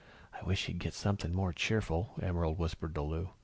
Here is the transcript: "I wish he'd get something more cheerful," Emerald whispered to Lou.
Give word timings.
"I 0.33 0.43
wish 0.43 0.65
he'd 0.65 0.79
get 0.79 0.95
something 0.95 1.31
more 1.31 1.53
cheerful," 1.53 2.13
Emerald 2.19 2.57
whispered 2.57 2.95
to 2.95 3.03
Lou. 3.03 3.29